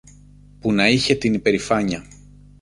[0.59, 2.03] που να είχε την υπερηφάνεια